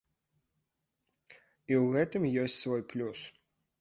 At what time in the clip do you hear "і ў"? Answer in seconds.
1.33-1.83